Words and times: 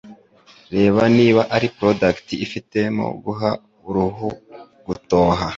reba 0.75 1.01
niba 1.17 1.41
ari 1.55 1.67
product 1.77 2.27
ifitemo 2.45 3.05
guha 3.23 3.49
uruhu 3.89 4.27
gutoha 4.87 5.47